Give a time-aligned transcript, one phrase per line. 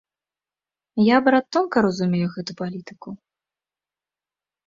[1.07, 3.09] Я, брат, тонка разумею гэту палітыку.